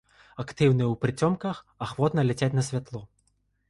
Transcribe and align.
Актыўныя 0.43 0.87
ў 0.87 0.95
прыцемках, 1.05 1.61
ахвотна 1.89 2.21
ляцяць 2.31 2.53
на 2.59 2.69
святло. 2.73 3.09